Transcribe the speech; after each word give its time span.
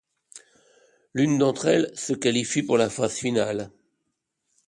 L'une 1.13 1.37
d'entre 1.37 1.67
elles 1.67 1.91
se 1.93 2.13
qualifie 2.13 2.63
pour 2.63 2.79
la 2.79 2.89
phase 2.89 3.17
finale. 3.17 3.69